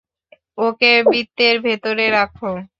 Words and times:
ওকে 0.59 0.91
বৃত্তের 1.05 1.55
ভেতরে 1.65 2.05
রাখো! 2.11 2.51